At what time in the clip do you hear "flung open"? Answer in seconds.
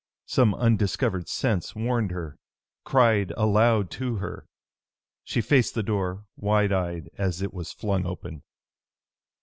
7.71-8.41